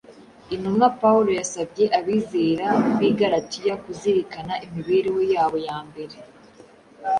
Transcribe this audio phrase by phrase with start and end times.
[0.53, 2.67] Intumwa Pawulo yasabye abizera
[2.97, 6.17] b’i Galatiya kuzirikana imibereho yabo ya mbere